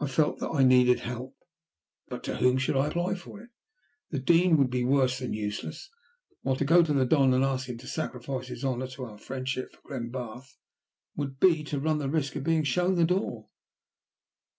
[0.00, 1.34] I felt that I needed help,
[2.06, 3.48] but to whom should I apply for it?
[4.10, 5.88] The Dean would be worse than useless;
[6.42, 9.04] while to go to the Don and to ask him to sacrifice his honour to
[9.04, 10.58] our friendship for Glenbarth
[11.16, 13.48] would be to run the risk of being shown the door.